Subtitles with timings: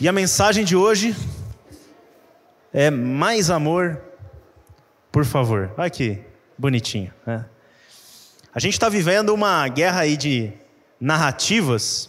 [0.00, 1.14] E a mensagem de hoje
[2.72, 4.00] é mais amor,
[5.12, 5.72] por favor.
[5.78, 6.20] Olha que
[6.58, 7.12] bonitinho.
[7.24, 7.44] Né?
[8.54, 10.52] A gente está vivendo uma guerra aí de
[11.00, 12.08] narrativas.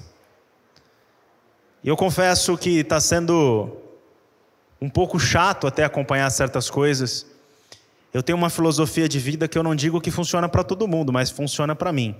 [1.83, 3.77] E eu confesso que está sendo
[4.81, 7.25] um pouco chato até acompanhar certas coisas.
[8.13, 11.11] Eu tenho uma filosofia de vida que eu não digo que funciona para todo mundo,
[11.13, 12.15] mas funciona para mim.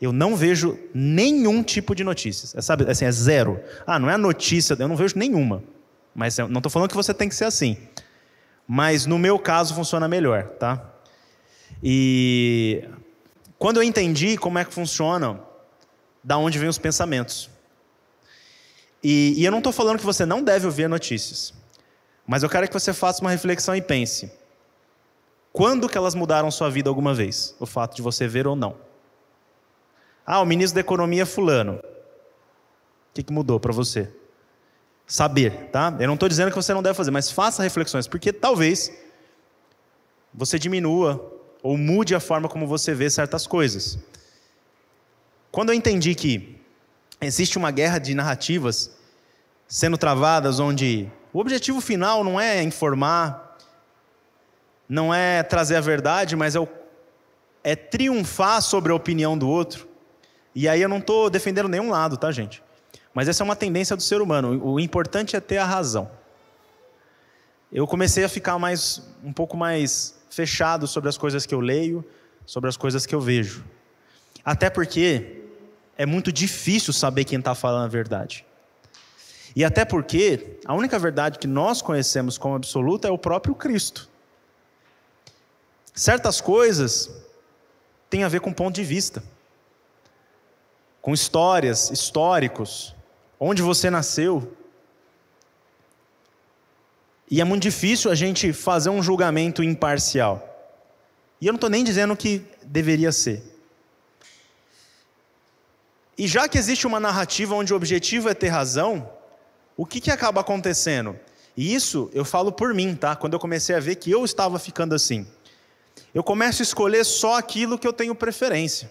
[0.00, 2.54] Eu não vejo nenhum tipo de notícias.
[2.54, 3.60] É, sabe, assim, é zero.
[3.86, 5.62] Ah, não é notícia, eu não vejo nenhuma.
[6.14, 7.76] Mas não estou falando que você tem que ser assim.
[8.66, 10.90] Mas no meu caso funciona melhor, tá?
[11.82, 12.84] E
[13.58, 15.40] quando eu entendi como é que funciona,
[16.22, 17.50] da onde vêm os pensamentos.
[19.02, 21.52] E, e eu não estou falando que você não deve ouvir notícias.
[22.26, 24.32] Mas eu quero que você faça uma reflexão e pense.
[25.52, 27.54] Quando que elas mudaram sua vida alguma vez?
[27.60, 28.76] O fato de você ver ou não.
[30.26, 31.74] Ah, o ministro da Economia é fulano.
[31.74, 34.10] O que, que mudou para você?
[35.06, 35.94] Saber, tá?
[36.00, 38.90] Eu não estou dizendo que você não deve fazer, mas faça reflexões, porque talvez
[40.32, 41.32] você diminua
[41.62, 43.98] ou mude a forma como você vê certas coisas.
[45.50, 46.58] Quando eu entendi que
[47.20, 48.96] existe uma guerra de narrativas
[49.68, 53.56] sendo travadas, onde o objetivo final não é informar,
[54.88, 56.68] não é trazer a verdade, mas é, o,
[57.62, 59.88] é triunfar sobre a opinião do outro.
[60.54, 62.62] E aí eu não estou defendendo nenhum lado, tá, gente?
[63.12, 64.60] Mas essa é uma tendência do ser humano.
[64.64, 66.10] O importante é ter a razão.
[67.72, 72.04] Eu comecei a ficar mais um pouco mais fechado sobre as coisas que eu leio,
[72.46, 73.64] sobre as coisas que eu vejo.
[74.44, 75.42] Até porque
[75.96, 78.44] é muito difícil saber quem está falando a verdade.
[79.56, 84.08] E até porque a única verdade que nós conhecemos como absoluta é o próprio Cristo.
[85.94, 87.10] Certas coisas
[88.10, 89.22] têm a ver com ponto de vista
[91.04, 92.94] com histórias, históricos,
[93.38, 94.56] onde você nasceu.
[97.30, 100.42] E é muito difícil a gente fazer um julgamento imparcial.
[101.42, 103.42] E eu não estou nem dizendo que deveria ser.
[106.16, 109.06] E já que existe uma narrativa onde o objetivo é ter razão,
[109.76, 111.20] o que, que acaba acontecendo?
[111.54, 113.14] E isso eu falo por mim, tá?
[113.14, 115.26] Quando eu comecei a ver que eu estava ficando assim.
[116.14, 118.90] Eu começo a escolher só aquilo que eu tenho preferência.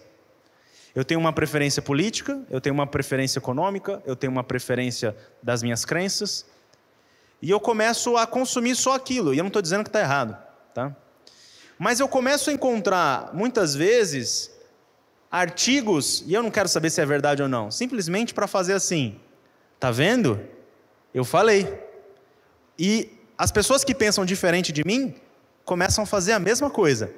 [0.94, 5.62] Eu tenho uma preferência política, eu tenho uma preferência econômica, eu tenho uma preferência das
[5.62, 6.46] minhas crenças.
[7.42, 9.34] E eu começo a consumir só aquilo.
[9.34, 10.36] E eu não estou dizendo que está errado,
[10.72, 10.94] tá?
[11.78, 14.50] Mas eu começo a encontrar, muitas vezes,
[15.30, 19.18] artigos, e eu não quero saber se é verdade ou não, simplesmente para fazer assim.
[19.80, 20.40] Tá vendo?
[21.12, 21.76] Eu falei.
[22.78, 25.14] E as pessoas que pensam diferente de mim
[25.64, 27.12] começam a fazer a mesma coisa.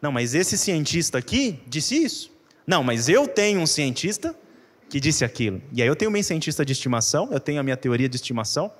[0.00, 2.29] Não, mas esse cientista aqui disse isso.
[2.66, 4.34] Não, mas eu tenho um cientista
[4.88, 5.62] que disse aquilo.
[5.72, 8.70] E aí eu tenho meu cientista de estimação, eu tenho a minha teoria de estimação,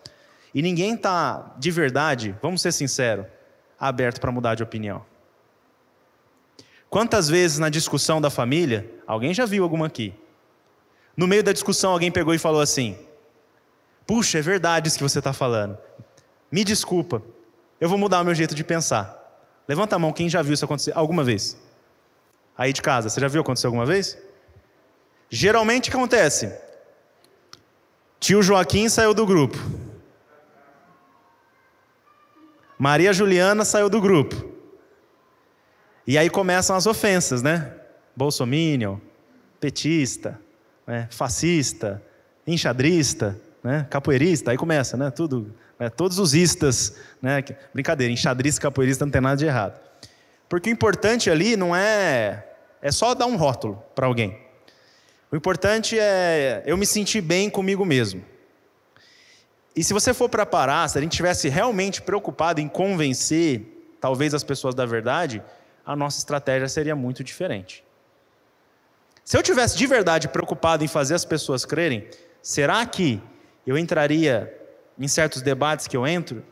[0.53, 3.27] e ninguém está, de verdade, vamos ser sinceros,
[3.79, 5.07] aberto para mudar de opinião.
[6.91, 10.13] Quantas vezes na discussão da família, alguém já viu alguma aqui?
[11.17, 12.99] No meio da discussão, alguém pegou e falou assim:
[14.05, 15.79] Puxa, é verdade isso que você está falando.
[16.51, 17.23] Me desculpa,
[17.81, 19.17] eu vou mudar o meu jeito de pensar.
[19.69, 21.57] Levanta a mão quem já viu isso acontecer alguma vez
[22.61, 23.09] aí de casa.
[23.09, 24.19] Você já viu acontecer alguma vez?
[25.31, 26.55] Geralmente acontece?
[28.19, 29.57] Tio Joaquim saiu do grupo.
[32.79, 34.51] Maria Juliana saiu do grupo.
[36.07, 37.73] E aí começam as ofensas, né?
[38.15, 38.99] Bolsominion,
[39.59, 40.39] petista,
[40.87, 41.09] né?
[41.11, 42.03] fascista,
[42.47, 43.87] enxadrista, né?
[43.89, 45.11] capoeirista, aí começa, né?
[45.11, 45.89] Tudo, né?
[45.89, 47.43] todos os istas, né?
[47.73, 49.81] Brincadeira, enxadrista capoeirista não tem nada de errado.
[50.47, 52.50] Porque o importante ali não é
[52.83, 54.39] é só dar um rótulo para alguém.
[55.31, 58.25] O importante é eu me sentir bem comigo mesmo.
[59.77, 64.35] E se você for para parar, se a gente tivesse realmente preocupado em convencer, talvez
[64.35, 65.43] as pessoas da verdade,
[65.87, 67.85] a nossa estratégia seria muito diferente.
[69.25, 72.09] Se eu tivesse de verdade preocupado em fazer as pessoas crerem,
[72.43, 73.23] será que
[73.65, 74.53] eu entraria
[74.99, 76.43] em certos debates que eu entro?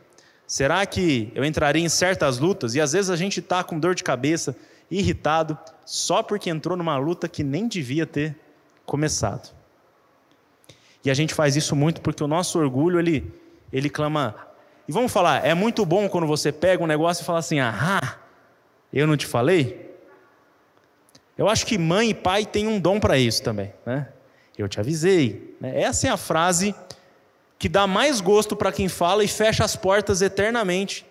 [0.47, 2.73] Será que eu entraria em certas lutas?
[2.75, 4.55] E às vezes a gente está com dor de cabeça,
[4.89, 8.35] irritado, só porque entrou numa luta que nem devia ter
[8.85, 9.53] começado.
[11.03, 13.31] E a gente faz isso muito porque o nosso orgulho, ele,
[13.71, 14.35] ele clama.
[14.87, 18.17] E vamos falar, é muito bom quando você pega um negócio e fala assim: ah,
[18.91, 19.89] eu não te falei?
[21.37, 24.09] Eu acho que mãe e pai têm um dom para isso também, né?
[24.57, 25.55] Eu te avisei.
[25.61, 25.81] Né?
[25.81, 26.75] Essa é a frase
[27.57, 31.05] que dá mais gosto para quem fala e fecha as portas eternamente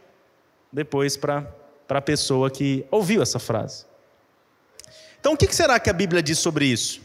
[0.70, 1.46] depois para
[1.88, 3.86] para a pessoa que ouviu essa frase.
[5.18, 7.00] Então, o que será que a Bíblia diz sobre isso?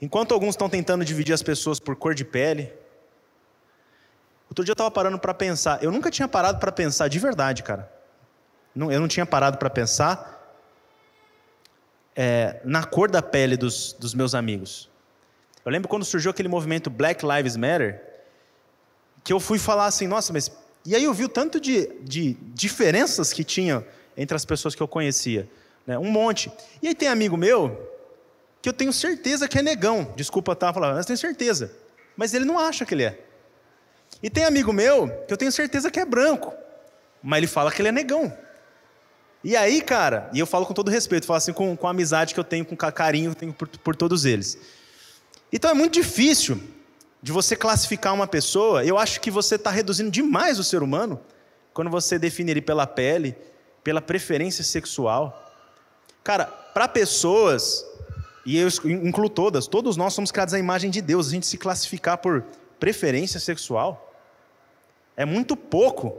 [0.00, 2.72] Enquanto alguns estão tentando dividir as pessoas por cor de pele,
[4.48, 5.82] outro dia eu estava parando para pensar.
[5.82, 7.92] Eu nunca tinha parado para pensar de verdade, cara.
[8.74, 10.56] Eu não tinha parado para pensar
[12.16, 14.88] é, na cor da pele dos, dos meus amigos.
[15.64, 18.02] Eu lembro quando surgiu aquele movimento Black Lives Matter,
[19.22, 20.50] que eu fui falar assim, nossa, mas.
[20.86, 23.84] E aí eu vi o tanto de, de diferenças que tinha
[24.16, 25.48] entre as pessoas que eu conhecia.
[25.86, 25.98] Né?
[25.98, 26.52] Um monte.
[26.82, 27.90] E aí tem amigo meu
[28.60, 30.12] que eu tenho certeza que é negão.
[30.16, 31.72] Desculpa estar tá, falando, mas tenho certeza.
[32.16, 33.18] Mas ele não acha que ele é.
[34.22, 36.52] E tem amigo meu que eu tenho certeza que é branco.
[37.22, 38.32] Mas ele fala que ele é negão.
[39.42, 42.32] E aí, cara, e eu falo com todo respeito, falo assim com, com a amizade
[42.32, 44.58] que eu tenho, com o carinho que eu tenho por, por todos eles.
[45.52, 46.60] Então é muito difícil
[47.24, 48.84] de você classificar uma pessoa.
[48.84, 51.18] Eu acho que você está reduzindo demais o ser humano
[51.72, 53.34] quando você define ele pela pele,
[53.82, 55.50] pela preferência sexual.
[56.22, 57.82] Cara, para pessoas,
[58.44, 61.56] e eu incluo todas, todos nós somos criados à imagem de Deus, a gente se
[61.56, 62.44] classificar por
[62.78, 64.14] preferência sexual
[65.16, 66.14] é muito pouco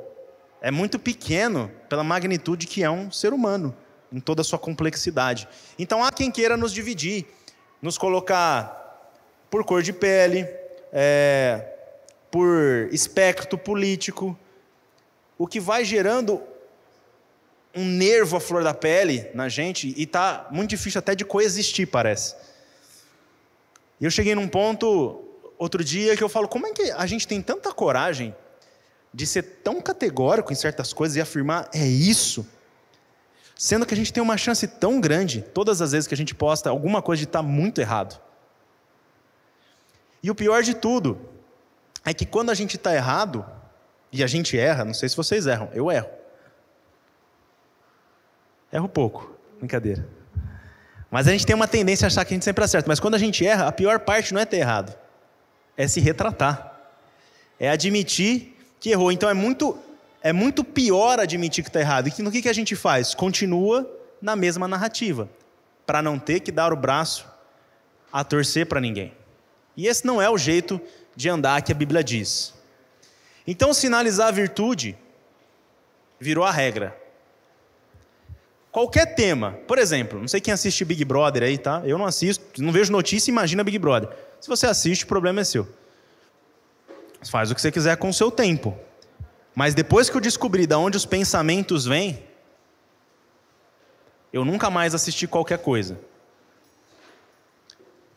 [0.60, 3.76] é muito pequeno pela magnitude que é um ser humano,
[4.12, 5.48] em toda a sua complexidade.
[5.78, 7.28] Então há quem queira nos dividir,
[7.80, 9.14] nos colocar
[9.52, 11.74] por cor de pele, é,
[12.32, 14.38] por espectro político,
[15.38, 16.42] o que vai gerando
[17.76, 21.88] um nervo à flor da pele na gente e está muito difícil até de coexistir,
[21.88, 22.36] parece.
[24.00, 25.22] E eu cheguei num ponto
[25.58, 28.36] outro dia que eu falo: como é que a gente tem tanta coragem
[29.14, 32.46] de ser tão categórico em certas coisas e afirmar é isso,
[33.56, 36.36] sendo que a gente tem uma chance tão grande, todas as vezes que a gente
[36.36, 38.20] posta alguma coisa de estar tá muito errado.
[40.26, 41.22] E o pior de tudo
[42.04, 43.46] é que quando a gente está errado,
[44.12, 46.10] e a gente erra, não sei se vocês erram, eu erro.
[48.74, 50.10] Erro pouco, brincadeira.
[51.12, 52.88] Mas a gente tem uma tendência a achar que a gente sempre acerta.
[52.88, 54.98] Mas quando a gente erra, a pior parte não é ter errado,
[55.78, 56.76] é se retratar.
[57.60, 59.12] É admitir que errou.
[59.12, 59.78] Então é muito,
[60.24, 62.08] é muito pior admitir que está errado.
[62.08, 63.14] E no que, que a gente faz?
[63.14, 63.88] Continua
[64.20, 65.30] na mesma narrativa,
[65.86, 67.28] para não ter que dar o braço
[68.12, 69.14] a torcer para ninguém.
[69.76, 70.80] E esse não é o jeito
[71.16, 72.54] de andar que a Bíblia diz.
[73.48, 74.98] Então, sinalizar a virtude
[76.20, 76.96] virou a regra.
[78.72, 81.82] Qualquer tema, por exemplo, não sei quem assiste Big Brother aí, tá?
[81.86, 84.10] Eu não assisto, não vejo notícia, imagina Big Brother.
[84.42, 85.68] Se você assiste, o problema é seu.
[87.30, 88.78] Faz o que você quiser com o seu tempo.
[89.56, 92.22] Mas depois que eu descobri de onde os pensamentos vêm,
[94.34, 95.98] eu nunca mais assisti qualquer coisa.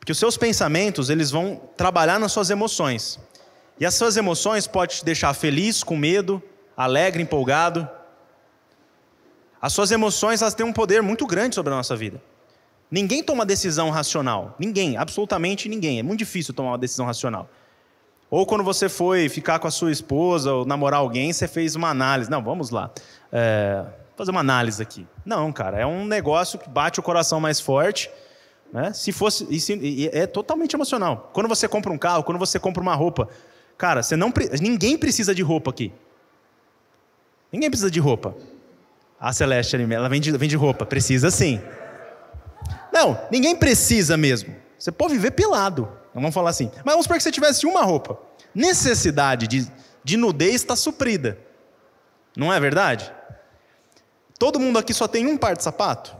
[0.08, 3.20] Porque os seus pensamentos, eles vão trabalhar nas suas emoções.
[3.78, 6.42] E as suas emoções podem te deixar feliz, com medo,
[6.74, 7.86] alegre, empolgado.
[9.60, 12.22] As suas emoções, elas têm um poder muito grande sobre a nossa vida.
[12.90, 14.56] Ninguém toma decisão racional.
[14.58, 15.98] Ninguém, absolutamente ninguém.
[15.98, 17.46] É muito difícil tomar uma decisão racional.
[18.30, 21.90] Ou quando você foi ficar com a sua esposa ou namorar alguém, você fez uma
[21.90, 22.30] análise.
[22.30, 22.90] Não, vamos lá.
[23.30, 23.84] É,
[24.16, 25.06] fazer uma análise aqui.
[25.22, 28.10] Não, cara, é um negócio que bate o coração mais forte.
[28.72, 28.92] Né?
[28.92, 29.46] Se fosse.
[29.50, 31.30] E é totalmente emocional.
[31.32, 33.28] Quando você compra um carro, quando você compra uma roupa.
[33.76, 35.92] Cara, você não, ninguém precisa de roupa aqui.
[37.52, 38.36] Ninguém precisa de roupa.
[39.20, 40.84] A Celeste, ela vende, vende roupa.
[40.84, 41.60] Precisa sim.
[42.92, 44.54] Não, ninguém precisa mesmo.
[44.78, 45.88] Você pode viver pelado.
[46.14, 46.70] Vamos falar assim.
[46.84, 48.18] Mas vamos supor que você tivesse uma roupa.
[48.54, 49.70] Necessidade de,
[50.02, 51.38] de nudez está suprida.
[52.36, 53.12] Não é verdade?
[54.38, 56.16] Todo mundo aqui só tem um par de sapato?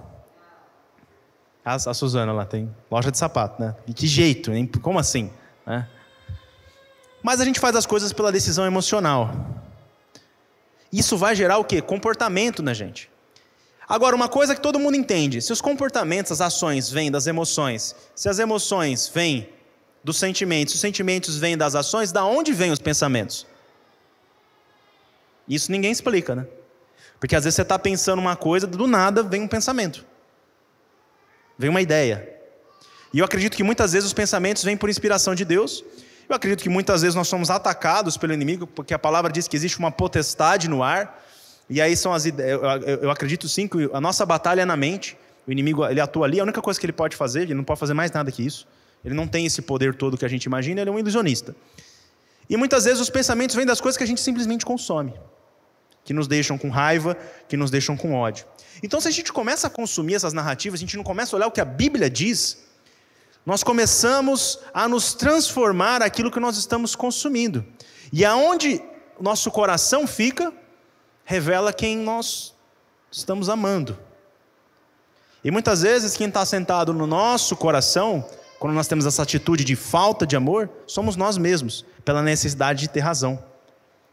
[1.68, 3.74] A, a Suzana lá tem loja de sapato, né?
[3.86, 4.66] E que jeito, hein?
[4.80, 5.30] Como assim?
[5.66, 5.84] É.
[7.22, 9.30] Mas a gente faz as coisas pela decisão emocional.
[10.90, 11.82] Isso vai gerar o quê?
[11.82, 13.10] Comportamento na gente.
[13.86, 17.94] Agora, uma coisa que todo mundo entende: se os comportamentos, as ações vêm das emoções,
[18.14, 19.50] se as emoções vêm
[20.02, 23.46] dos sentimentos, os sentimentos vêm das ações, da onde vêm os pensamentos?
[25.46, 26.46] Isso ninguém explica, né?
[27.20, 30.06] Porque às vezes você está pensando uma coisa, do nada vem um pensamento,
[31.58, 32.36] vem uma ideia.
[33.12, 35.84] E eu acredito que muitas vezes os pensamentos vêm por inspiração de Deus.
[36.28, 39.56] Eu acredito que muitas vezes nós somos atacados pelo inimigo, porque a palavra diz que
[39.56, 41.24] existe uma potestade no ar.
[41.68, 42.60] E aí são as ideias.
[43.02, 45.16] Eu acredito sim que a nossa batalha é na mente.
[45.46, 46.38] O inimigo ele atua ali.
[46.38, 48.66] A única coisa que ele pode fazer, ele não pode fazer mais nada que isso.
[49.04, 51.54] Ele não tem esse poder todo que a gente imagina, ele é um ilusionista.
[52.48, 55.14] E muitas vezes os pensamentos vêm das coisas que a gente simplesmente consome,
[56.04, 57.16] que nos deixam com raiva,
[57.48, 58.44] que nos deixam com ódio.
[58.82, 61.46] Então, se a gente começa a consumir essas narrativas, a gente não começa a olhar
[61.46, 62.58] o que a Bíblia diz,
[63.44, 67.64] nós começamos a nos transformar aquilo que nós estamos consumindo.
[68.12, 68.82] E aonde
[69.20, 70.52] nosso coração fica,
[71.24, 72.54] revela quem nós
[73.10, 73.98] estamos amando.
[75.42, 78.24] E muitas vezes quem está sentado no nosso coração
[78.58, 82.88] quando nós temos essa atitude de falta de amor, somos nós mesmos, pela necessidade de
[82.88, 83.42] ter razão.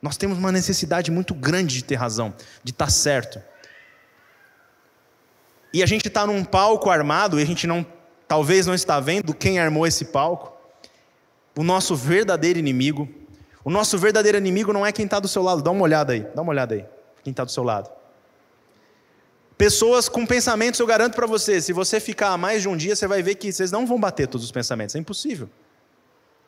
[0.02, 3.42] Nós temos uma necessidade muito grande de ter razão, de estar certo.
[5.76, 7.86] E a gente está num palco armado e a gente não,
[8.30, 10.54] talvez não está vendo quem armou esse palco.
[11.54, 13.10] O nosso verdadeiro inimigo.
[13.62, 15.62] O nosso verdadeiro inimigo não é quem está do seu lado.
[15.62, 16.86] Dá uma olhada aí, dá uma olhada aí.
[17.26, 17.92] Quem está do seu lado.
[19.58, 23.06] Pessoas com pensamentos, eu garanto para você, se você ficar mais de um dia, você
[23.06, 24.96] vai ver que vocês não vão bater todos os pensamentos.
[24.96, 25.50] É impossível.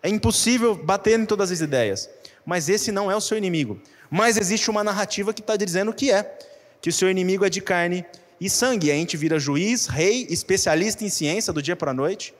[0.01, 2.09] É impossível bater em todas as ideias.
[2.45, 3.77] Mas esse não é o seu inimigo.
[4.09, 6.39] Mas existe uma narrativa que está dizendo que é.
[6.79, 8.05] Que o seu inimigo é de carne
[8.39, 8.87] e sangue.
[8.87, 12.33] E a gente vira juiz, rei, especialista em ciência do dia para a noite.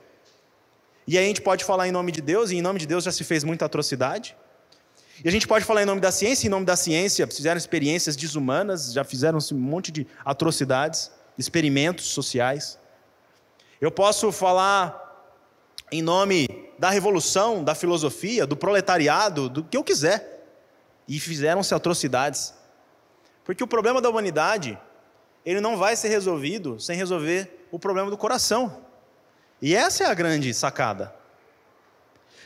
[1.06, 3.12] E a gente pode falar em nome de Deus, e em nome de Deus já
[3.12, 4.36] se fez muita atrocidade.
[5.24, 8.14] E a gente pode falar em nome da ciência, em nome da ciência fizeram experiências
[8.14, 12.78] desumanas, já fizeram um monte de atrocidades, experimentos sociais.
[13.80, 15.06] Eu posso falar
[15.90, 16.46] em nome
[16.78, 20.36] da revolução, da filosofia, do proletariado, do que eu quiser.
[21.08, 22.54] E fizeram-se atrocidades.
[23.44, 24.78] Porque o problema da humanidade,
[25.48, 28.82] ele não vai ser resolvido sem resolver o problema do coração.
[29.62, 31.14] E essa é a grande sacada.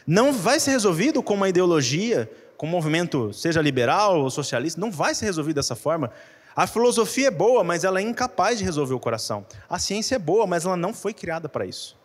[0.06, 4.92] Não vai ser resolvido com uma ideologia, com um movimento, seja liberal ou socialista, não
[4.92, 6.12] vai ser resolvido dessa forma.
[6.54, 9.44] A filosofia é boa, mas ela é incapaz de resolver o coração.
[9.68, 11.98] A ciência é boa, mas ela não foi criada para isso.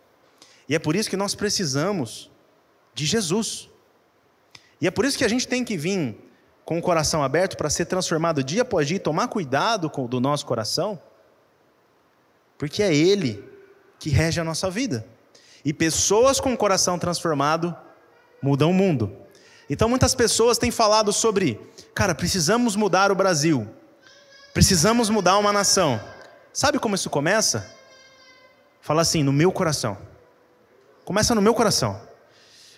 [0.68, 2.32] E é por isso que nós precisamos
[2.96, 3.70] de Jesus.
[4.82, 6.18] E é por isso que a gente tem que vir
[6.68, 10.20] com o coração aberto para ser transformado dia após dia e tomar cuidado com, do
[10.20, 11.02] nosso coração,
[12.58, 13.42] porque é Ele
[13.98, 15.08] que rege a nossa vida.
[15.64, 17.74] E pessoas com o coração transformado
[18.42, 19.16] mudam o mundo.
[19.70, 21.58] Então muitas pessoas têm falado sobre,
[21.96, 23.66] cara, precisamos mudar o Brasil.
[24.54, 26.02] Precisamos mudar uma nação.
[26.52, 27.74] Sabe como isso começa?
[28.82, 29.98] Fala assim, no meu coração.
[31.06, 32.02] Começa no meu coração.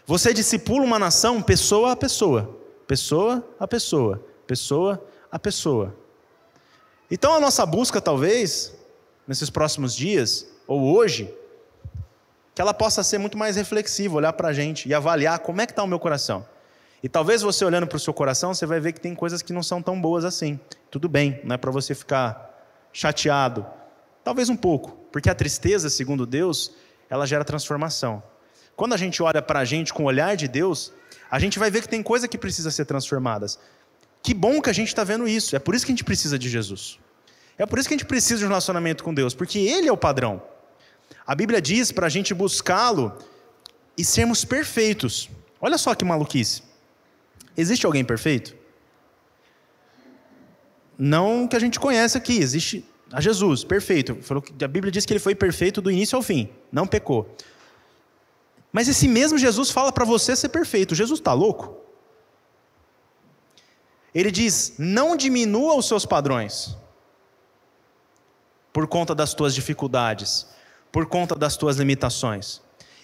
[0.05, 2.59] Você discipula uma nação pessoa a pessoa,
[2.89, 5.96] pessoa a pessoa, pessoa a pessoa.
[7.12, 8.75] Então a nossa busca, talvez,
[9.27, 11.31] nesses próximos dias, ou hoje,
[12.55, 15.67] que ela possa ser muito mais reflexiva, olhar para a gente e avaliar como é
[15.67, 16.43] que está o meu coração.
[17.03, 19.53] E talvez você olhando para o seu coração, você vai ver que tem coisas que
[19.53, 20.60] não são tão boas assim.
[20.89, 22.34] Tudo bem, não é para você ficar
[22.91, 23.67] chateado.
[24.24, 26.72] Talvez um pouco, porque a tristeza, segundo Deus,
[27.08, 28.24] ela gera transformação.
[28.75, 30.91] Quando a gente olha para a gente com o olhar de Deus,
[31.29, 33.59] a gente vai ver que tem coisa que precisa ser transformadas.
[34.21, 35.55] Que bom que a gente está vendo isso.
[35.55, 37.00] É por isso que a gente precisa de Jesus.
[37.57, 39.91] É por isso que a gente precisa de um relacionamento com Deus, porque Ele é
[39.91, 40.41] o padrão.
[41.25, 43.17] A Bíblia diz para a gente buscá-lo
[43.98, 45.29] e sermos perfeitos.
[45.59, 46.63] Olha só que maluquice.
[47.55, 48.55] Existe alguém perfeito?
[50.98, 54.17] Não que a gente conhece aqui, existe a Jesus, perfeito.
[54.63, 57.36] A Bíblia diz que ele foi perfeito do início ao fim, não pecou.
[58.72, 60.96] Mas esse mesmo Jesus fala para você ser perfeito.
[60.96, 61.78] Jesus está louco?
[64.14, 66.78] Ele diz: não diminua os seus padrões
[68.72, 70.48] por conta das tuas dificuldades,
[70.92, 72.62] por conta das tuas limitações.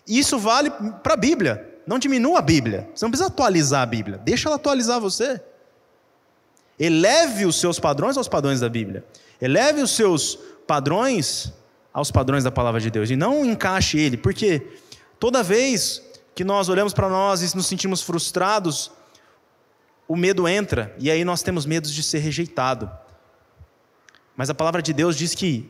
[0.08, 0.70] Isso vale
[1.04, 1.72] para a Bíblia.
[1.88, 2.90] Não diminua a Bíblia.
[2.94, 4.20] Você não precisa atualizar a Bíblia.
[4.24, 5.42] Deixa ela atualizar você.
[6.80, 9.04] Eleve os seus padrões aos padrões da Bíblia.
[9.42, 11.54] Eleve os seus padrões
[11.94, 13.10] aos padrões da palavra de Deus.
[13.10, 14.68] E não encaixe ele, porque
[15.20, 16.02] toda vez
[16.34, 18.92] que nós olhamos para nós e nos sentimos frustrados,
[20.08, 22.92] o medo entra, e aí nós temos medo de ser rejeitado.
[24.36, 25.70] Mas a palavra de Deus diz que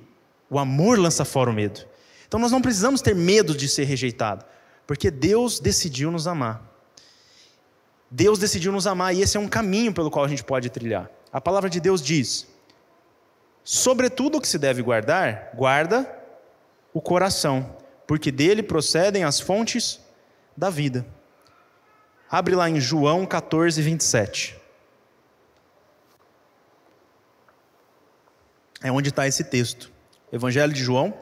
[0.49, 1.85] o amor lança fora o medo.
[2.27, 4.45] Então nós não precisamos ter medo de ser rejeitado.
[4.87, 6.61] Porque Deus decidiu nos amar.
[8.09, 11.09] Deus decidiu nos amar e esse é um caminho pelo qual a gente pode trilhar.
[11.31, 12.47] A palavra de Deus diz:
[13.63, 16.07] Sobretudo o que se deve guardar, guarda
[16.93, 17.75] o coração,
[18.07, 19.99] porque dele procedem as fontes
[20.55, 21.05] da vida.
[22.29, 24.55] Abre lá em João 14, 27.
[28.81, 29.91] É onde está esse texto.
[30.31, 31.13] Evangelho de João,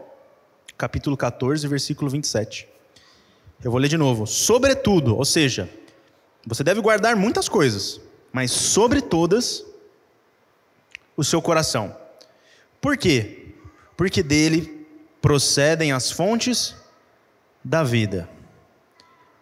[0.78, 2.68] capítulo 14, versículo 27.
[3.64, 4.26] Eu vou ler de novo.
[4.26, 5.70] Sobretudo, ou seja,
[6.46, 9.66] você deve guardar muitas coisas, mas sobre todas,
[11.16, 11.96] o seu coração.
[12.82, 13.54] Por quê?
[13.96, 14.83] Porque dele
[15.24, 16.76] procedem as fontes
[17.64, 18.28] da vida.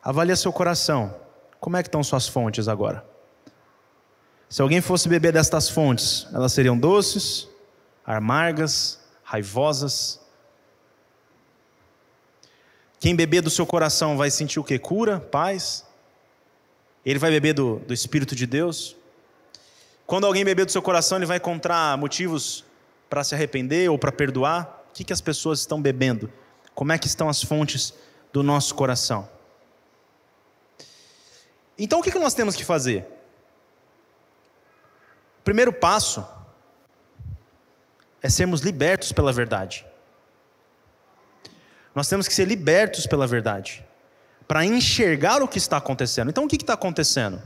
[0.04, 1.20] Avalie seu coração.
[1.60, 3.04] Como é que estão suas fontes agora?
[4.48, 7.48] Se alguém fosse beber destas fontes, elas seriam doces,
[8.06, 10.22] amargas, raivosas,
[13.00, 14.78] quem beber do seu coração vai sentir o que?
[14.78, 15.84] Cura, paz.
[17.04, 18.96] Ele vai beber do, do Espírito de Deus.
[20.06, 22.64] Quando alguém beber do seu coração, ele vai encontrar motivos
[23.10, 24.81] para se arrepender ou para perdoar.
[24.92, 26.32] O que, que as pessoas estão bebendo?
[26.76, 27.94] Como é que estão as fontes
[28.32, 29.30] do nosso coração.
[31.78, 33.06] Então o que nós temos que fazer?
[35.40, 36.26] O primeiro passo
[38.22, 39.86] é sermos libertos pela verdade.
[41.94, 43.86] Nós temos que ser libertos pela verdade,
[44.48, 46.30] para enxergar o que está acontecendo.
[46.30, 47.42] Então, o que está acontecendo?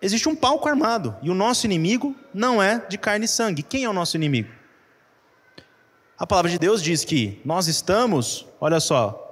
[0.00, 3.64] Existe um palco armado, e o nosso inimigo não é de carne e sangue.
[3.64, 4.52] Quem é o nosso inimigo?
[6.18, 9.24] A palavra de Deus diz que nós estamos, olha só,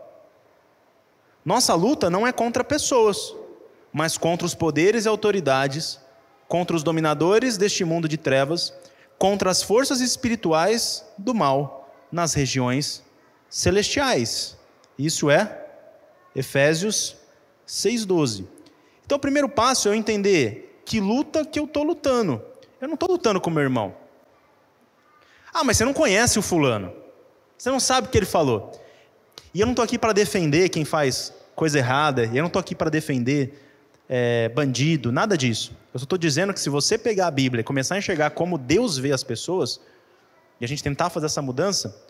[1.45, 3.35] nossa luta não é contra pessoas,
[3.93, 5.99] mas contra os poderes e autoridades,
[6.47, 8.73] contra os dominadores deste mundo de trevas,
[9.19, 13.03] contra as forças espirituais do mal nas regiões
[13.51, 14.57] celestiais.
[14.97, 15.67] Isso é
[16.37, 17.17] Efésios
[17.67, 18.47] 6,12.
[19.05, 22.41] Então, o primeiro passo é eu entender que luta que eu estou lutando.
[22.81, 24.06] Eu não estou lutando com meu irmão.
[25.59, 26.93] Ah, mas você não conhece o fulano.
[27.57, 28.79] Você não sabe o que ele falou.
[29.55, 32.27] E eu não estou aqui para defender quem faz coisa errada.
[32.27, 33.59] E eu não estou aqui para defender
[34.07, 35.75] é, bandido, nada disso.
[35.95, 38.59] Eu só estou dizendo que se você pegar a Bíblia e começar a enxergar como
[38.59, 39.81] Deus vê as pessoas,
[40.61, 42.05] e a gente tentar fazer essa mudança,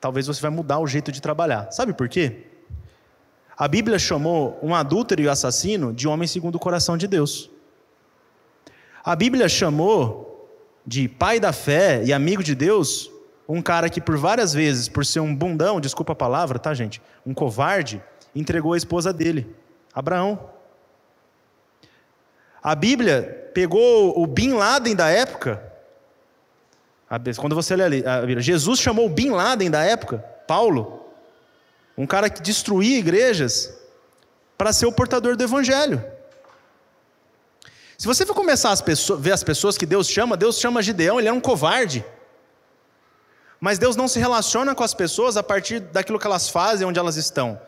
[0.00, 1.70] talvez você vai mudar o jeito de trabalhar.
[1.70, 2.48] Sabe por quê?
[3.56, 7.48] A Bíblia chamou um adúltero e um assassino de homem segundo o coração de Deus.
[9.04, 10.33] A Bíblia chamou
[10.86, 13.10] de pai da fé e amigo de Deus
[13.48, 17.00] um cara que por várias vezes, por ser um bundão, desculpa a palavra, tá gente?
[17.26, 18.02] Um covarde,
[18.34, 19.54] entregou a esposa dele,
[19.92, 20.50] Abraão.
[22.62, 25.62] A Bíblia pegou o Bin Laden da época.
[27.38, 31.06] Quando você lê ali, a Bíblia, Jesus chamou o Bin Laden da época, Paulo,
[31.96, 33.78] um cara que destruía igrejas,
[34.56, 36.02] para ser o portador do evangelho.
[37.96, 41.28] Se você for começar a ver as pessoas que Deus chama, Deus chama Gideão, ele
[41.28, 42.04] é um covarde.
[43.60, 46.98] Mas Deus não se relaciona com as pessoas a partir daquilo que elas fazem, onde
[46.98, 47.60] elas estão.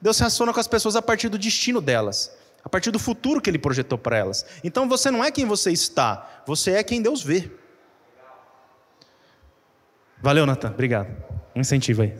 [0.00, 2.30] Deus se relaciona com as pessoas a partir do destino delas
[2.64, 4.46] a partir do futuro que ele projetou para elas.
[4.64, 7.50] Então você não é quem você está, você é quem Deus vê.
[10.22, 11.14] Valeu, Natan, obrigado.
[11.54, 12.16] Um incentivo aí.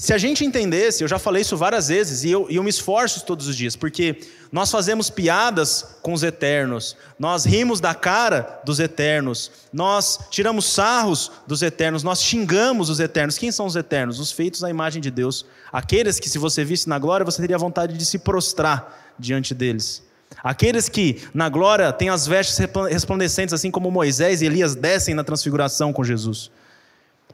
[0.00, 2.70] Se a gente entendesse, eu já falei isso várias vezes e eu, e eu me
[2.70, 4.18] esforço todos os dias, porque
[4.50, 11.30] nós fazemos piadas com os eternos, nós rimos da cara dos eternos, nós tiramos sarros
[11.46, 13.36] dos eternos, nós xingamos os eternos.
[13.36, 14.18] Quem são os eternos?
[14.18, 15.44] Os feitos à imagem de Deus.
[15.70, 20.02] Aqueles que, se você visse na glória, você teria vontade de se prostrar diante deles.
[20.42, 22.56] Aqueles que na glória têm as vestes
[22.88, 26.50] resplandecentes, assim como Moisés e Elias descem na transfiguração com Jesus.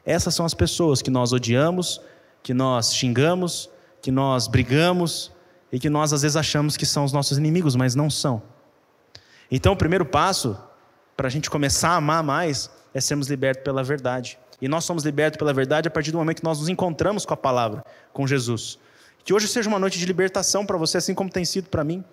[0.05, 2.01] Essas são as pessoas que nós odiamos
[2.47, 3.69] que nós xingamos,
[4.01, 5.33] que nós brigamos
[5.73, 8.41] e que nós às vezes achamos que são os nossos inimigos, mas não são.
[9.51, 10.57] Então, o primeiro passo
[11.17, 14.39] para a gente começar a amar mais é sermos libertos pela verdade.
[14.63, 17.35] E nós somos libertos pela verdade a partir do momento que nós nos encontramos com
[17.35, 18.79] a palavra, com Jesus.
[19.25, 22.05] Que hoje seja uma noite de libertação para você, assim como tem sido para mim.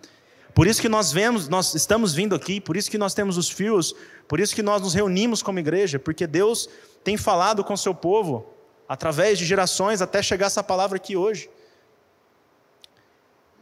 [0.55, 3.51] Por isso que nós vemos, nós estamos vindo aqui, por isso que nós temos os
[3.51, 3.93] fios,
[4.27, 6.67] por isso que nós nos reunimos como igreja, porque Deus
[7.03, 8.51] tem falado com o seu povo
[8.87, 11.49] através de gerações até chegar essa palavra aqui hoje.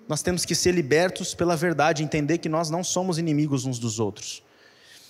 [0.07, 3.99] Nós temos que ser libertos pela verdade, entender que nós não somos inimigos uns dos
[3.99, 4.43] outros.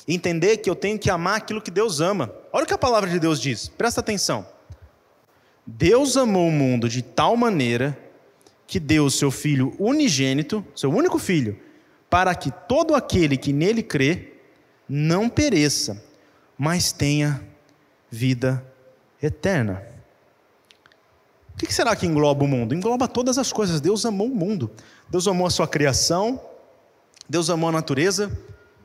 [0.07, 2.33] Entender que eu tenho que amar aquilo que Deus ama.
[2.51, 4.45] Olha o que a palavra de Deus diz, presta atenção.
[5.65, 7.97] Deus amou o mundo de tal maneira
[8.67, 11.59] que deu o seu filho unigênito, seu único filho,
[12.09, 14.33] para que todo aquele que nele crê
[14.87, 16.03] não pereça,
[16.57, 17.41] mas tenha
[18.09, 18.65] vida
[19.21, 19.90] eterna.
[21.53, 22.73] O que será que engloba o mundo?
[22.73, 23.79] Engloba todas as coisas.
[23.79, 24.71] Deus amou o mundo.
[25.09, 26.41] Deus amou a sua criação.
[27.29, 28.31] Deus amou a natureza.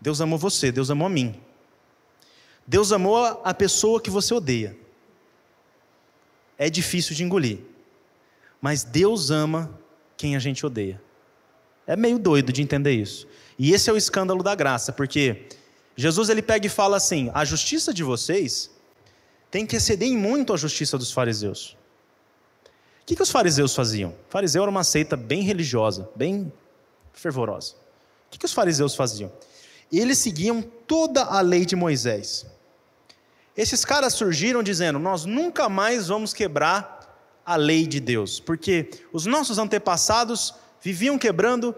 [0.01, 0.71] Deus amou você.
[0.71, 1.41] Deus amou a mim.
[2.67, 4.77] Deus amou a pessoa que você odeia.
[6.59, 7.61] É difícil de engolir.
[8.61, 9.71] Mas Deus ama
[10.17, 11.01] quem a gente odeia.
[11.87, 13.29] É meio doido de entender isso.
[13.59, 15.47] E esse é o escândalo da graça, porque
[15.97, 18.71] Jesus ele pega e fala assim: a justiça de vocês
[19.51, 21.77] tem que exceder em muito a justiça dos fariseus.
[23.07, 24.11] O que, que os fariseus faziam?
[24.11, 26.53] O fariseu era uma seita bem religiosa, bem
[27.13, 27.75] fervorosa.
[28.27, 29.31] O que, que os fariseus faziam?
[29.93, 32.45] Eles seguiam toda a lei de Moisés.
[33.57, 37.17] Esses caras surgiram dizendo: Nós nunca mais vamos quebrar
[37.47, 41.77] a lei de Deus, porque os nossos antepassados viviam quebrando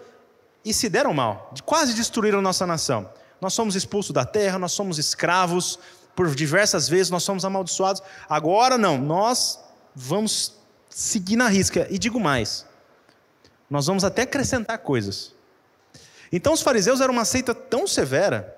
[0.65, 3.07] e se deram mal, quase destruíram nossa nação.
[3.39, 5.79] Nós somos expulsos da terra, nós somos escravos
[6.17, 8.03] por diversas vezes, nós somos amaldiçoados.
[8.31, 9.61] Agora não, nós
[9.95, 10.57] vamos
[10.99, 11.87] seguir na risca.
[11.91, 12.67] E digo mais:
[13.71, 15.33] nós vamos até acrescentar coisas.
[16.33, 18.55] Então os fariseus eram uma seita tão severa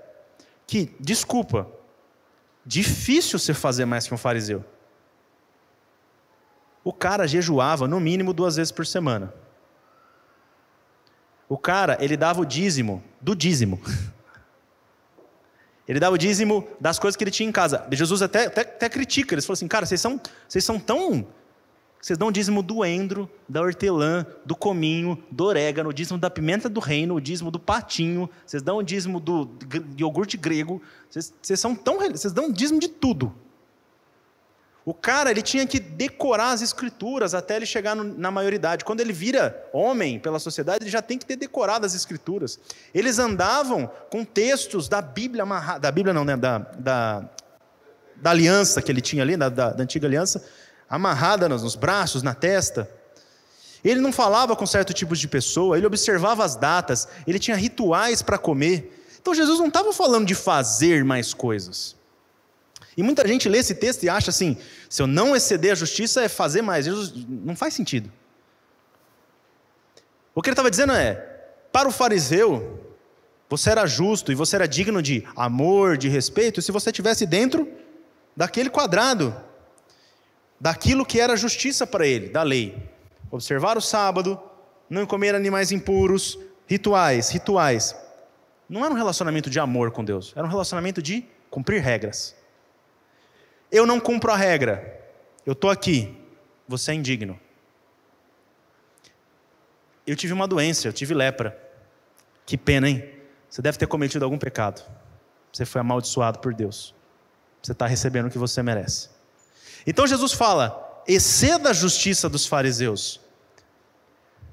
[0.66, 1.70] que, desculpa,
[2.64, 4.64] difícil você fazer mais que um fariseu.
[6.82, 9.34] O cara jejuava no mínimo duas vezes por semana.
[11.46, 13.80] O cara, ele dava o dízimo do dízimo.
[15.88, 17.84] Ele dava o dízimo das coisas que ele tinha em casa.
[17.90, 21.26] Jesus até, até, até critica, eles falam assim, cara, vocês são, vocês são tão...
[22.00, 26.30] Vocês dão o dízimo do endro, da hortelã, do cominho, do orégano, o dízimo da
[26.30, 29.50] pimenta do reino, o dízimo do patinho, vocês dão o dízimo do
[29.98, 31.98] iogurte grego, vocês, vocês são tão...
[31.98, 33.34] Vocês dão o dízimo de tudo.
[34.82, 38.82] O cara ele tinha que decorar as escrituras até ele chegar no, na maioridade.
[38.82, 42.58] Quando ele vira homem pela sociedade, ele já tem que ter decorado as escrituras.
[42.94, 46.34] Eles andavam com textos da Bíblia amarrada, da Bíblia não, né?
[46.34, 47.28] da, da,
[48.16, 50.44] da aliança que ele tinha ali, da, da, da antiga aliança,
[50.90, 52.90] amarrada nos, braços, na testa.
[53.84, 58.20] Ele não falava com certo tipo de pessoa, ele observava as datas, ele tinha rituais
[58.20, 59.06] para comer.
[59.20, 61.96] Então Jesus não estava falando de fazer mais coisas.
[62.96, 66.22] E muita gente lê esse texto e acha assim: se eu não exceder a justiça
[66.22, 66.84] é fazer mais.
[66.84, 68.12] Jesus, não faz sentido.
[70.34, 71.14] O que ele estava dizendo é:
[71.72, 72.80] para o fariseu,
[73.48, 77.68] você era justo e você era digno de amor, de respeito, se você estivesse dentro
[78.36, 79.34] daquele quadrado,
[80.60, 82.90] daquilo que era justiça para ele, da lei.
[83.30, 84.40] Observar o sábado,
[84.88, 87.96] não comer animais impuros, rituais, rituais.
[88.68, 92.36] Não era um relacionamento de amor com Deus, era um relacionamento de cumprir regras.
[93.72, 95.00] Eu não cumpro a regra.
[95.46, 96.16] Eu estou aqui.
[96.68, 97.38] Você é indigno.
[100.06, 101.56] Eu tive uma doença, eu tive lepra.
[102.44, 103.08] Que pena, hein?
[103.48, 104.82] Você deve ter cometido algum pecado.
[105.52, 106.94] Você foi amaldiçoado por Deus.
[107.62, 109.08] Você está recebendo o que você merece.
[109.86, 113.20] Então Jesus fala: exceda a justiça dos fariseus.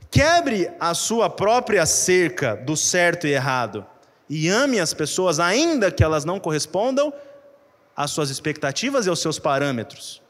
[0.10, 3.86] Quebre a sua própria cerca do certo e errado.
[4.30, 7.14] E ame as pessoas, ainda que elas não correspondam
[7.96, 10.22] às suas expectativas e aos seus parâmetros.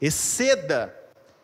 [0.00, 0.94] Exceda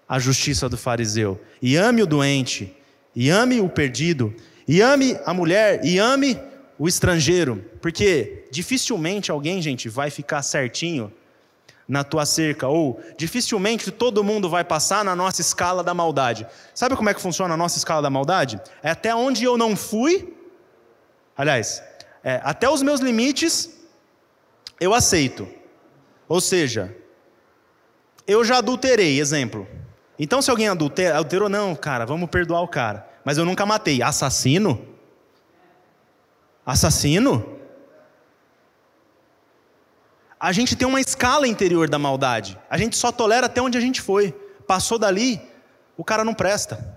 [0.09, 1.41] a justiça do fariseu.
[1.61, 2.77] E ame o doente,
[3.15, 4.35] e ame o perdido,
[4.67, 6.39] e ame a mulher, e ame
[6.79, 7.65] o estrangeiro.
[7.81, 11.13] Porque dificilmente alguém, gente, vai ficar certinho
[11.89, 16.47] na tua cerca, ou dificilmente todo mundo vai passar na nossa escala da maldade.
[16.75, 18.61] Sabe como é que funciona a nossa escala da maldade?
[18.83, 20.35] É até onde eu não fui,
[21.37, 21.83] aliás,
[22.25, 23.71] é, até os meus limites
[24.81, 25.49] eu aceito.
[26.29, 26.95] Ou seja,
[28.27, 29.67] eu já adulterei, exemplo.
[30.19, 33.09] Então, se alguém adultera, adulterou, não, cara, vamos perdoar o cara.
[33.25, 34.03] Mas eu nunca matei.
[34.03, 34.87] Assassino?
[36.65, 37.56] Assassino?
[40.47, 42.57] A gente tem uma escala interior da maldade.
[42.71, 44.31] A gente só tolera até onde a gente foi.
[44.65, 45.43] Passou dali,
[45.97, 46.97] o cara não presta.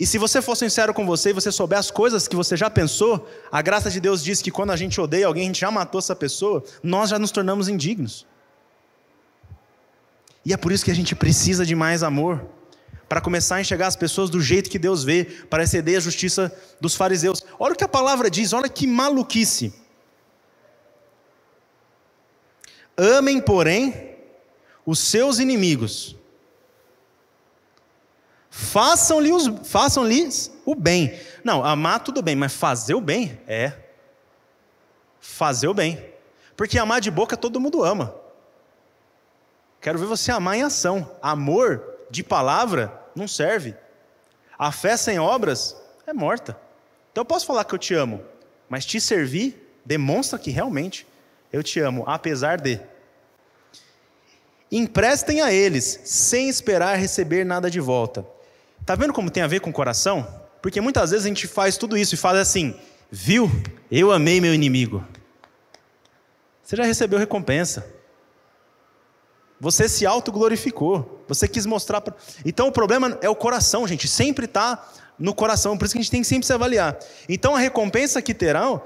[0.00, 2.68] E se você for sincero com você e você souber as coisas que você já
[2.68, 5.70] pensou, a graça de Deus diz que quando a gente odeia alguém, a gente já
[5.70, 8.26] matou essa pessoa, nós já nos tornamos indignos.
[10.44, 12.44] E é por isso que a gente precisa de mais amor.
[13.08, 16.52] Para começar a enxergar as pessoas do jeito que Deus vê, para exceder a justiça
[16.80, 17.46] dos fariseus.
[17.60, 19.85] Olha o que a palavra diz, olha que maluquice.
[22.96, 24.16] Amem, porém,
[24.84, 26.16] os seus inimigos.
[28.50, 30.04] Façam-lhes façam
[30.64, 31.20] o bem.
[31.44, 33.72] Não, amar tudo bem, mas fazer o bem é.
[35.20, 36.02] Fazer o bem.
[36.56, 38.14] Porque amar de boca todo mundo ama.
[39.80, 41.10] Quero ver você amar em ação.
[41.20, 43.74] Amor de palavra não serve.
[44.58, 46.58] A fé sem obras é morta.
[47.12, 48.22] Então eu posso falar que eu te amo,
[48.68, 51.06] mas te servir demonstra que realmente
[51.52, 52.80] eu te amo, apesar de.
[54.70, 58.26] Emprestem a eles, sem esperar receber nada de volta.
[58.84, 60.26] Tá vendo como tem a ver com o coração?
[60.60, 62.74] Porque muitas vezes a gente faz tudo isso e fala assim:
[63.10, 63.50] viu,
[63.90, 65.04] eu amei meu inimigo.
[66.62, 67.86] Você já recebeu recompensa.
[69.60, 71.24] Você se autoglorificou.
[71.28, 72.00] Você quis mostrar.
[72.00, 72.14] Pra...
[72.44, 74.08] Então o problema é o coração, gente.
[74.08, 75.78] Sempre está no coração.
[75.78, 76.98] Por isso que a gente tem que sempre se avaliar.
[77.28, 78.82] Então a recompensa que terão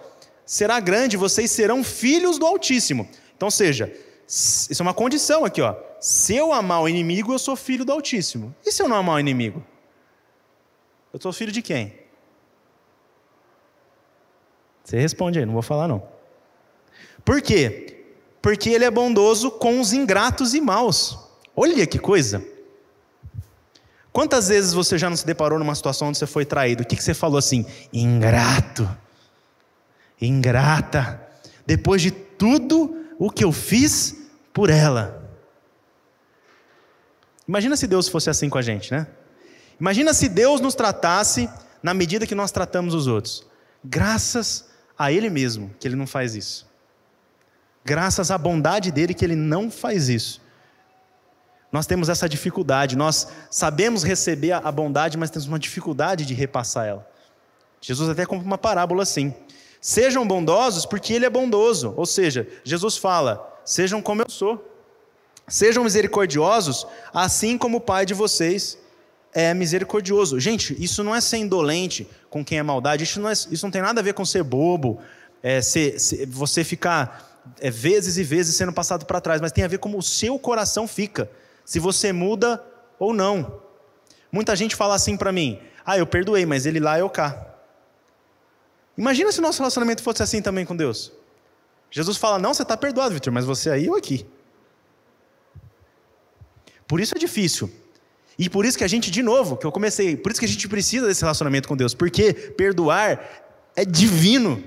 [0.52, 1.16] será grande.
[1.16, 3.08] Vocês serão filhos do Altíssimo.
[3.36, 3.92] Então, seja,
[4.26, 5.74] isso é uma condição aqui, ó.
[6.00, 8.54] Se eu amar o inimigo, eu sou filho do Altíssimo.
[8.64, 9.64] E se eu não amar o inimigo?
[11.12, 11.94] Eu sou filho de quem?
[14.84, 16.02] Você responde aí, não vou falar não.
[17.24, 18.00] Por quê?
[18.42, 21.18] porque ele é bondoso com os ingratos e maus.
[21.54, 22.42] Olha que coisa.
[24.12, 26.82] Quantas vezes você já não se deparou numa situação onde você foi traído?
[26.82, 27.64] O que, que você falou assim?
[27.92, 28.88] Ingrato,
[30.20, 31.20] ingrata,
[31.66, 34.16] depois de tudo o que eu fiz
[34.52, 35.30] por ela.
[37.46, 39.06] Imagina se Deus fosse assim com a gente, né?
[39.80, 41.48] Imagina se Deus nos tratasse
[41.82, 43.46] na medida que nós tratamos os outros.
[43.82, 46.70] Graças a Ele mesmo que Ele não faz isso.
[47.84, 50.40] Graças à bondade dele que ele não faz isso.
[51.72, 56.86] Nós temos essa dificuldade, nós sabemos receber a bondade, mas temos uma dificuldade de repassar
[56.86, 57.08] ela.
[57.80, 59.34] Jesus até conta uma parábola assim:
[59.80, 61.94] Sejam bondosos porque Ele é bondoso.
[61.96, 64.66] Ou seja, Jesus fala: Sejam como eu sou.
[65.48, 68.78] Sejam misericordiosos, assim como o Pai de vocês
[69.32, 70.38] é misericordioso.
[70.38, 73.70] Gente, isso não é ser indolente com quem é maldade, isso não, é, isso não
[73.70, 75.00] tem nada a ver com ser bobo,
[75.42, 79.64] é, ser, ser, você ficar é, vezes e vezes sendo passado para trás, mas tem
[79.64, 81.30] a ver como o seu coração fica,
[81.64, 82.62] se você muda
[82.98, 83.60] ou não.
[84.30, 87.49] Muita gente fala assim para mim: ah, eu perdoei, mas ele lá, eu cá.
[89.00, 91.10] Imagina se nosso relacionamento fosse assim também com Deus.
[91.90, 94.26] Jesus fala: não, você está perdoado, Vitor, mas você aí ou aqui.
[96.86, 97.72] Por isso é difícil.
[98.38, 100.48] E por isso que a gente, de novo, que eu comecei, por isso que a
[100.48, 104.62] gente precisa desse relacionamento com Deus, porque perdoar é divino.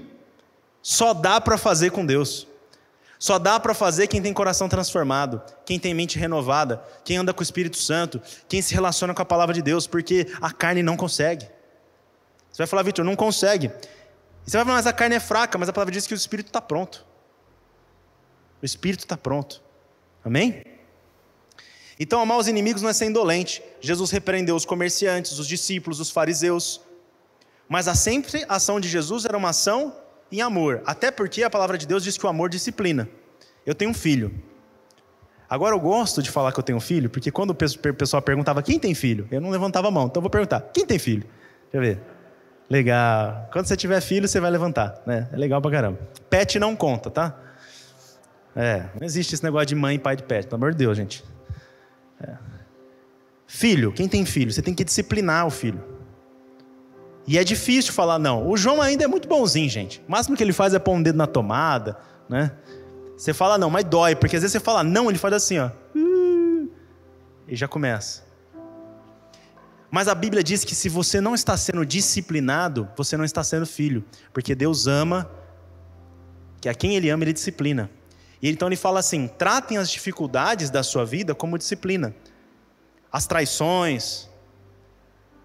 [0.81, 2.47] Só dá para fazer com Deus.
[3.19, 7.41] Só dá para fazer quem tem coração transformado, quem tem mente renovada, quem anda com
[7.41, 8.19] o Espírito Santo,
[8.49, 11.45] quem se relaciona com a palavra de Deus, porque a carne não consegue.
[12.51, 13.71] Você vai falar, Vitor, não consegue.
[14.45, 16.15] E você vai falar, mas a carne é fraca, mas a palavra diz que o
[16.15, 17.05] Espírito está pronto.
[18.61, 19.61] O Espírito está pronto.
[20.23, 20.63] Amém?
[21.99, 23.61] Então, amar os inimigos não é ser indolente.
[23.79, 26.81] Jesus repreendeu os comerciantes, os discípulos, os fariseus.
[27.69, 29.95] Mas a sempre ação de Jesus era uma ação
[30.31, 30.81] em amor.
[30.85, 33.09] Até porque a palavra de Deus diz que o amor disciplina.
[33.65, 34.33] Eu tenho um filho.
[35.49, 38.63] Agora eu gosto de falar que eu tenho um filho, porque quando o pessoal perguntava
[38.63, 40.07] quem tem filho, eu não levantava a mão.
[40.07, 41.27] Então eu vou perguntar: quem tem filho?
[41.71, 42.12] Deixa eu ver.
[42.73, 43.47] Legal.
[43.53, 44.99] Quando você tiver filho, você vai levantar.
[45.05, 45.29] Né?
[45.31, 45.99] É legal pra caramba.
[46.27, 47.37] Pet não conta, tá?
[48.55, 50.97] É, não existe esse negócio de mãe e pai de pet, pelo amor de Deus,
[50.97, 51.23] gente.
[52.19, 52.35] É.
[53.45, 54.51] Filho, quem tem filho?
[54.51, 55.83] Você tem que disciplinar o filho.
[57.27, 58.47] E é difícil falar não.
[58.49, 60.03] O João ainda é muito bonzinho, gente.
[60.07, 61.95] O máximo que ele faz é pôr um dedo na tomada,
[62.27, 62.53] né?
[63.15, 65.69] Você fala não, mas dói, porque às vezes você fala não, ele faz assim, ó.
[67.47, 68.23] E já começa.
[69.93, 73.63] Mas a Bíblia diz que se você não está sendo disciplinado, você não está sendo
[73.67, 74.03] filho,
[74.33, 75.29] porque Deus ama,
[76.59, 77.91] que a quem Ele ama, Ele disciplina.
[78.41, 82.11] E então ele fala assim: tratem as dificuldades da sua vida como disciplina.
[83.11, 84.27] As traições,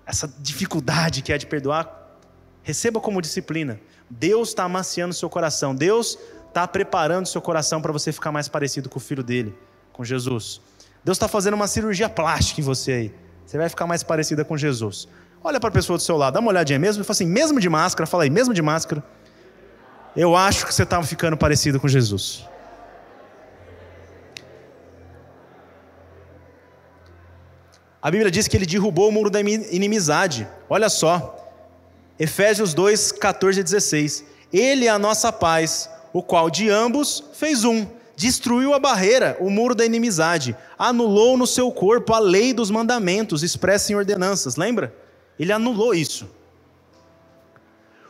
[0.07, 2.17] essa dificuldade que é de perdoar,
[2.63, 3.79] receba como disciplina.
[4.09, 5.75] Deus está amaciando seu coração.
[5.75, 9.55] Deus está preparando seu coração para você ficar mais parecido com o filho dele,
[9.93, 10.63] com Jesus.
[11.05, 13.28] Deus está fazendo uma cirurgia plástica em você aí.
[13.49, 15.09] Você vai ficar mais parecida com Jesus.
[15.43, 17.59] Olha para a pessoa do seu lado, dá uma olhadinha mesmo e fala assim: mesmo
[17.59, 19.03] de máscara, fala aí, mesmo de máscara,
[20.15, 22.47] eu acho que você está ficando parecido com Jesus.
[28.03, 30.47] A Bíblia diz que ele derrubou o muro da inimizade.
[30.69, 31.35] Olha só.
[32.21, 34.25] Efésios 2, 14 e 16.
[34.53, 37.87] Ele é a nossa paz, o qual de ambos fez um.
[38.19, 40.57] Destruiu a barreira, o muro da inimizade.
[40.77, 44.57] Anulou no seu corpo a lei dos mandamentos expressa em ordenanças.
[44.57, 44.93] Lembra?
[45.39, 46.29] Ele anulou isso.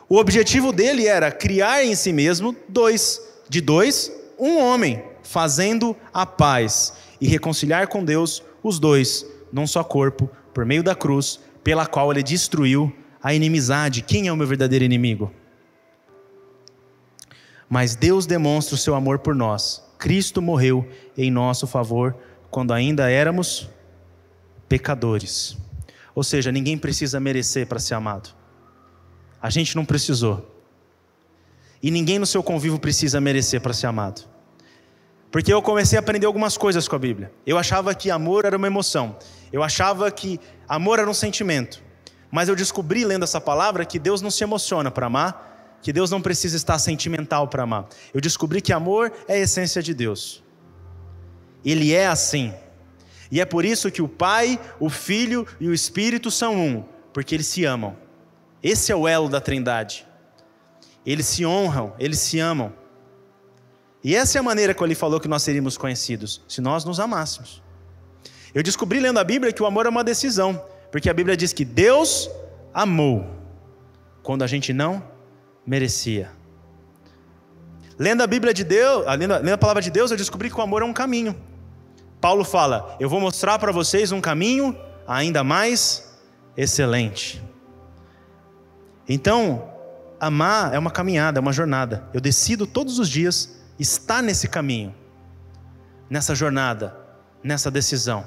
[0.09, 6.25] O objetivo dele era criar em si mesmo dois, de dois, um homem, fazendo a
[6.25, 11.85] paz e reconciliar com Deus os dois num só corpo, por meio da cruz, pela
[11.85, 12.91] qual ele destruiu
[13.23, 14.01] a inimizade.
[14.01, 15.31] Quem é o meu verdadeiro inimigo?
[17.69, 19.87] Mas Deus demonstra o seu amor por nós.
[19.99, 22.17] Cristo morreu em nosso favor
[22.51, 23.69] quando ainda éramos
[24.69, 25.57] pecadores.
[26.15, 28.31] Ou seja, ninguém precisa merecer para ser amado.
[29.41, 30.55] A gente não precisou.
[31.83, 34.23] E ninguém no seu convívio precisa merecer para ser amado.
[35.31, 37.33] Porque eu comecei a aprender algumas coisas com a Bíblia.
[37.47, 39.17] Eu achava que amor era uma emoção.
[39.53, 41.83] Eu achava que amor era um sentimento.
[42.31, 45.48] Mas eu descobri lendo essa palavra que Deus não se emociona para amar,
[45.83, 47.89] que Deus não precisa estar sentimental para amar.
[48.13, 50.43] Eu descobri que amor é a essência de Deus.
[51.65, 52.53] Ele é assim.
[53.31, 57.35] E é por isso que o Pai, o Filho e o Espírito são um, porque
[57.35, 57.97] eles se amam.
[58.63, 60.07] Esse é o elo da Trindade.
[61.05, 62.73] Eles se honram, eles se amam.
[64.03, 67.01] E essa é a maneira que ele falou que nós seríamos conhecidos, se nós nos
[67.01, 67.63] amássemos.
[68.55, 71.53] Eu descobri lendo a Bíblia que o amor é uma decisão, porque a Bíblia diz
[71.53, 72.31] que Deus
[72.73, 73.27] amou
[74.23, 75.03] quando a gente não
[75.69, 76.33] merecia.
[77.99, 80.57] Lendo a Bíblia de Deus, lendo a, lendo a palavra de Deus, eu descobri que
[80.59, 81.37] o amor é um caminho.
[82.21, 84.75] Paulo fala: Eu vou mostrar para vocês um caminho
[85.07, 86.19] ainda mais
[86.57, 87.43] excelente.
[89.07, 89.71] Então,
[90.19, 92.09] amar é uma caminhada, é uma jornada.
[92.15, 94.95] Eu decido todos os dias está nesse caminho,
[96.09, 96.97] nessa jornada,
[97.43, 98.25] nessa decisão.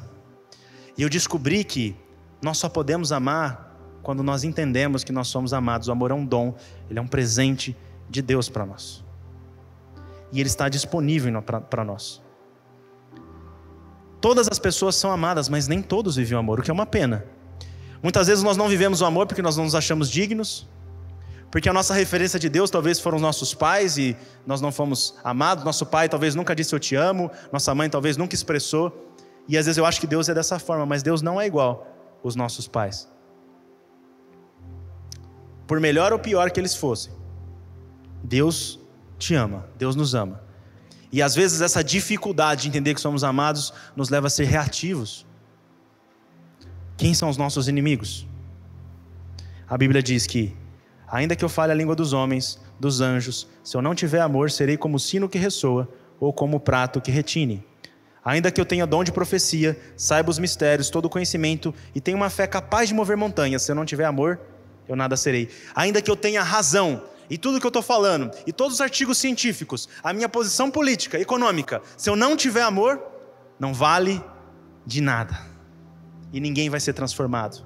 [0.96, 1.96] E eu descobri que
[2.42, 3.71] nós só podemos amar
[4.02, 5.88] quando nós entendemos que nós somos amados.
[5.88, 6.56] O amor é um dom,
[6.90, 7.76] ele é um presente
[8.10, 9.04] de Deus para nós.
[10.32, 12.22] E ele está disponível para nós.
[14.20, 16.86] Todas as pessoas são amadas, mas nem todos vivem o amor, o que é uma
[16.86, 17.26] pena.
[18.04, 20.68] Muitas vezes nós não vivemos o amor porque nós não nos achamos dignos,
[21.52, 25.16] porque a nossa referência de Deus talvez foram os nossos pais e nós não fomos
[25.24, 29.16] amados, nosso pai talvez nunca disse eu te amo, nossa mãe talvez nunca expressou.
[29.48, 31.88] E às vezes eu acho que Deus é dessa forma, mas Deus não é igual
[32.24, 33.10] os nossos pais.
[35.72, 37.14] Por melhor ou pior que eles fossem,
[38.22, 38.78] Deus
[39.18, 40.44] te ama, Deus nos ama.
[41.10, 45.26] E às vezes essa dificuldade de entender que somos amados nos leva a ser reativos.
[46.98, 48.28] Quem são os nossos inimigos?
[49.66, 50.54] A Bíblia diz que,
[51.08, 54.52] ainda que eu fale a língua dos homens, dos anjos, se eu não tiver amor,
[54.52, 55.88] serei como o sino que ressoa
[56.20, 57.66] ou como o prato que retine.
[58.26, 62.18] Ainda que eu tenha dom de profecia, saiba os mistérios, todo o conhecimento e tenha
[62.18, 64.38] uma fé capaz de mover montanhas, se eu não tiver amor,
[64.88, 65.50] eu nada serei.
[65.76, 69.18] Ainda que eu tenha razão e tudo que eu estou falando, e todos os artigos
[69.18, 73.02] científicos, a minha posição política, econômica, se eu não tiver amor,
[73.58, 74.22] não vale
[74.86, 75.40] de nada.
[76.34, 77.66] E ninguém vai ser transformado.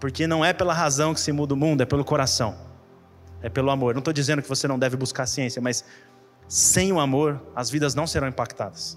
[0.00, 2.56] Porque não é pela razão que se muda o mundo, é pelo coração.
[3.42, 3.94] É pelo amor.
[3.94, 5.84] Não estou dizendo que você não deve buscar ciência, mas
[6.48, 8.96] sem o amor, as vidas não serão impactadas.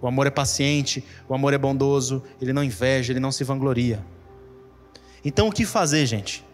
[0.00, 4.04] O amor é paciente, o amor é bondoso, ele não inveja, ele não se vangloria.
[5.24, 6.44] Então o que fazer, gente?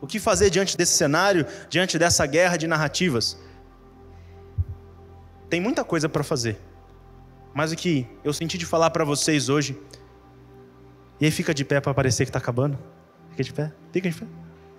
[0.00, 3.36] O que fazer diante desse cenário, diante dessa guerra de narrativas?
[5.50, 6.58] Tem muita coisa para fazer.
[7.54, 9.76] Mas o que eu senti de falar para vocês hoje.
[11.20, 12.78] E aí fica de pé para parecer que está acabando.
[13.30, 14.26] Fica de pé, fica de pé.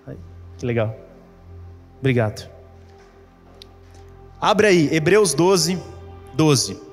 [0.06, 0.16] Aí,
[0.56, 0.96] que legal.
[1.98, 2.48] Obrigado.
[4.40, 5.82] Abre aí, Hebreus 12,
[6.34, 6.87] 12.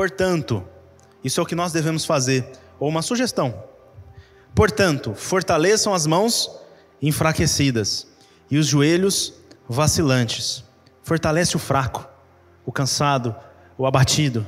[0.00, 0.64] Portanto,
[1.22, 3.62] isso é o que nós devemos fazer, ou uma sugestão.
[4.54, 6.50] Portanto, fortaleçam as mãos
[7.02, 8.06] enfraquecidas
[8.50, 9.34] e os joelhos
[9.68, 10.64] vacilantes.
[11.02, 12.08] Fortalece o fraco,
[12.64, 13.36] o cansado,
[13.76, 14.46] o abatido.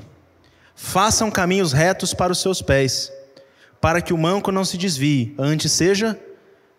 [0.74, 3.12] Façam caminhos retos para os seus pés,
[3.78, 6.18] para que o manco não se desvie, antes seja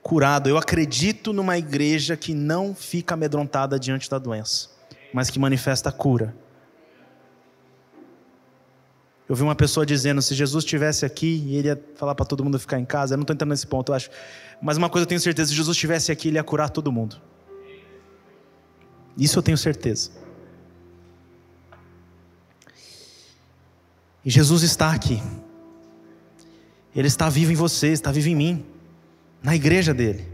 [0.02, 0.50] curado.
[0.50, 4.70] Eu acredito numa igreja que não fica amedrontada diante da doença,
[5.14, 6.34] mas que manifesta cura
[9.28, 12.60] eu vi uma pessoa dizendo: se Jesus estivesse aqui, ele ia falar para todo mundo
[12.60, 13.14] ficar em casa.
[13.14, 14.10] Eu não estou entrando nesse ponto, eu acho.
[14.62, 17.22] Mas uma coisa eu tenho certeza: se Jesus estivesse aqui, ele ia curar todo mundo.
[19.18, 20.12] Isso eu tenho certeza.
[24.26, 25.22] E Jesus está aqui.
[26.96, 28.66] Ele está vivo em você, está vivo em mim,
[29.42, 30.28] na igreja dele.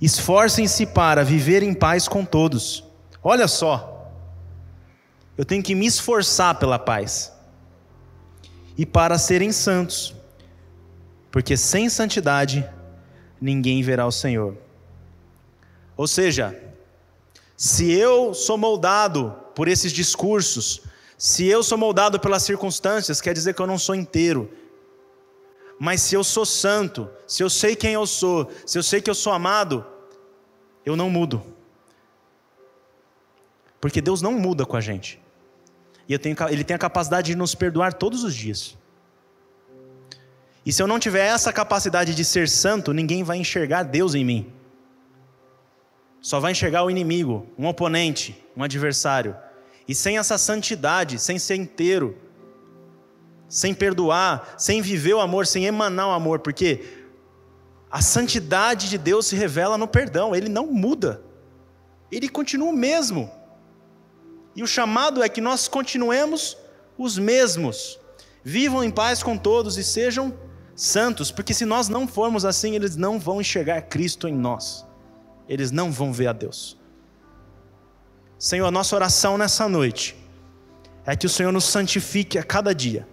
[0.00, 2.84] Esforcem-se para viver em paz com todos.
[3.22, 4.10] Olha só,
[5.36, 7.33] eu tenho que me esforçar pela paz
[8.76, 10.14] e para serem santos,
[11.30, 12.68] porque sem santidade
[13.40, 14.56] ninguém verá o Senhor.
[15.96, 16.60] Ou seja,
[17.56, 20.82] se eu sou moldado por esses discursos,
[21.16, 24.50] se eu sou moldado pelas circunstâncias, quer dizer que eu não sou inteiro.
[25.78, 29.10] Mas se eu sou santo, se eu sei quem eu sou, se eu sei que
[29.10, 29.84] eu sou amado,
[30.84, 31.42] eu não mudo.
[33.80, 35.23] Porque Deus não muda com a gente.
[36.08, 38.76] E tenho, Ele tem a capacidade de nos perdoar todos os dias.
[40.66, 44.24] E se eu não tiver essa capacidade de ser santo, ninguém vai enxergar Deus em
[44.24, 44.52] mim.
[46.20, 49.36] Só vai enxergar o inimigo, um oponente, um adversário.
[49.86, 52.16] E sem essa santidade, sem ser inteiro,
[53.46, 57.04] sem perdoar, sem viver o amor, sem emanar o amor, porque
[57.90, 61.22] a santidade de Deus se revela no perdão, ele não muda,
[62.10, 63.30] ele continua o mesmo.
[64.54, 66.56] E o chamado é que nós continuemos
[66.96, 67.98] os mesmos.
[68.42, 70.34] Vivam em paz com todos e sejam
[70.76, 74.84] santos, porque se nós não formos assim, eles não vão enxergar Cristo em nós.
[75.48, 76.78] Eles não vão ver a Deus.
[78.38, 80.16] Senhor, a nossa oração nessa noite
[81.06, 83.06] é que o Senhor nos santifique a cada dia.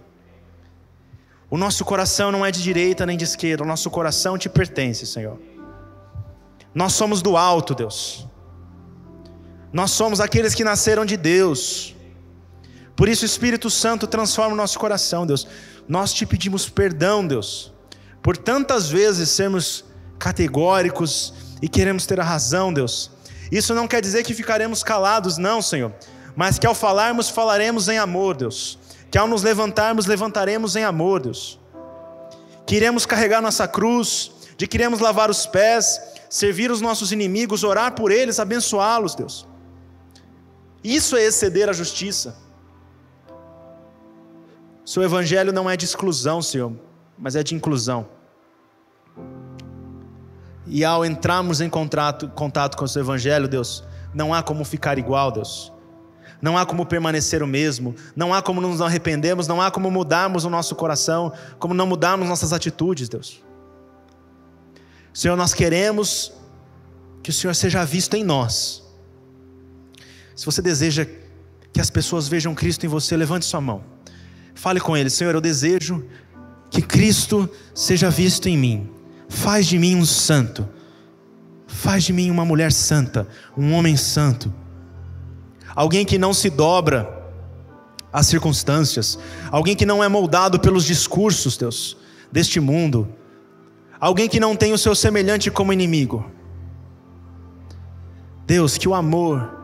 [1.50, 5.06] O nosso coração não é de direita nem de esquerda, o nosso coração te pertence,
[5.06, 5.38] Senhor.
[6.74, 8.26] Nós somos do alto, Deus.
[9.72, 11.96] Nós somos aqueles que nasceram de Deus.
[12.94, 15.46] Por isso o Espírito Santo transforma o nosso coração, Deus.
[15.88, 17.72] Nós te pedimos perdão, Deus,
[18.22, 19.84] por tantas vezes sermos
[20.18, 23.10] categóricos e queremos ter a razão, Deus.
[23.50, 25.92] Isso não quer dizer que ficaremos calados, não, Senhor,
[26.36, 28.78] mas que ao falarmos, falaremos em amor, Deus.
[29.10, 31.58] Que ao nos levantarmos, levantaremos em amor, Deus.
[32.66, 36.00] Que iremos carregar nossa cruz, de que iremos lavar os pés,
[36.30, 39.46] servir os nossos inimigos, orar por eles, abençoá-los, Deus.
[40.82, 42.36] Isso é exceder a justiça.
[44.84, 46.72] Seu evangelho não é de exclusão, Senhor,
[47.16, 48.08] mas é de inclusão.
[50.66, 52.28] E ao entrarmos em contato,
[52.76, 55.72] com o seu evangelho, Deus, não há como ficar igual, Deus.
[56.40, 60.44] Não há como permanecer o mesmo, não há como nos arrependermos, não há como mudarmos
[60.44, 63.40] o nosso coração, como não mudarmos nossas atitudes, Deus.
[65.14, 66.32] Senhor, nós queremos
[67.22, 68.81] que o Senhor seja visto em nós.
[70.34, 71.06] Se você deseja
[71.72, 73.82] que as pessoas vejam Cristo em você, levante sua mão.
[74.54, 76.04] Fale com Ele, Senhor, eu desejo
[76.70, 78.90] que Cristo seja visto em mim.
[79.28, 80.68] Faz de mim um santo.
[81.66, 83.26] Faz de mim uma mulher santa,
[83.56, 84.52] um homem santo.
[85.74, 87.22] Alguém que não se dobra
[88.12, 89.18] às circunstâncias,
[89.50, 91.96] alguém que não é moldado pelos discursos, Deus,
[92.30, 93.08] deste mundo.
[93.98, 96.30] Alguém que não tem o seu semelhante como inimigo.
[98.46, 99.61] Deus, que o amor,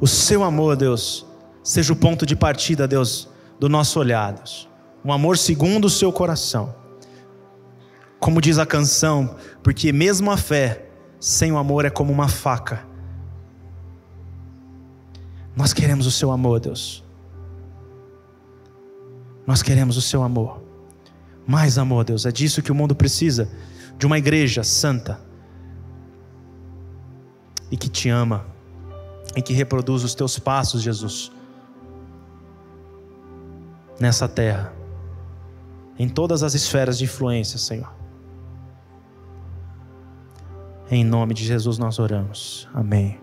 [0.00, 1.26] o seu amor, Deus,
[1.62, 3.28] seja o ponto de partida, Deus,
[3.58, 4.68] do nosso olhar, Deus.
[5.04, 6.74] Um amor segundo o seu coração.
[8.18, 10.86] Como diz a canção, porque mesmo a fé
[11.18, 12.86] sem o amor é como uma faca.
[15.54, 17.04] Nós queremos o seu amor, Deus.
[19.46, 20.62] Nós queremos o seu amor.
[21.46, 22.24] Mais amor, Deus.
[22.24, 23.50] É disso que o mundo precisa.
[23.98, 25.20] De uma igreja santa.
[27.70, 28.46] E que te ama.
[29.36, 31.30] E que reproduz os teus passos, Jesus
[34.00, 34.72] nessa terra,
[35.98, 37.92] em todas as esferas de influência, Senhor.
[40.90, 42.66] Em nome de Jesus nós oramos.
[42.72, 43.20] Amém.